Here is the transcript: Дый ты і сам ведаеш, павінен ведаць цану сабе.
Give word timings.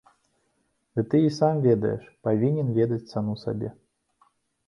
Дый 0.99 1.05
ты 1.09 1.19
і 1.27 1.33
сам 1.39 1.59
ведаеш, 1.67 2.01
павінен 2.27 2.67
ведаць 2.79 3.09
цану 3.13 3.35
сабе. 3.43 3.69